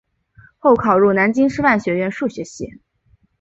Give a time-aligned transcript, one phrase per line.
[0.57, 2.81] 后考入南京师范学院数学系。